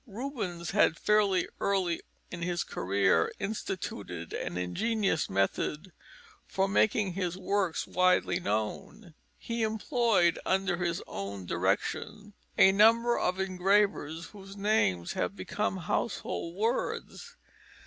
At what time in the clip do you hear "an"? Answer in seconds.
4.33-4.57